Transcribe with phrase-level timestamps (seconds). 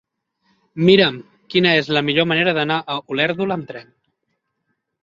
[0.87, 1.19] Mira'm
[1.55, 3.95] quina és la millor manera d'anar a Olèrdola amb tren.